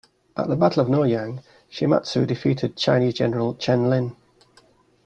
[0.35, 4.15] At the Battle of Noryang, Shimazu defeated Chinese general Chen Lin.